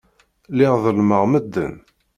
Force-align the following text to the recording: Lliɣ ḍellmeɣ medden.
Lliɣ 0.51 0.73
ḍellmeɣ 0.83 1.23
medden. 1.31 1.73